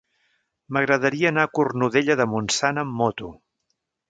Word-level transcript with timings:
M'agradaria 0.77 1.29
anar 1.31 1.43
a 1.49 1.51
Cornudella 1.59 2.17
de 2.23 2.27
Montsant 2.35 2.85
amb 2.85 2.99
moto. 3.05 3.31